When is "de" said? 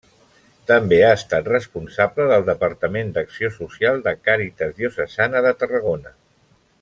4.09-4.17, 5.49-5.57